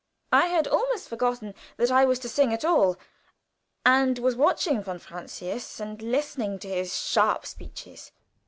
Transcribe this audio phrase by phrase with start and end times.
[0.31, 2.97] I had almost forgotten that I was to sing at all,
[3.85, 8.11] and was watching von Francius and listening to his sharp speeches.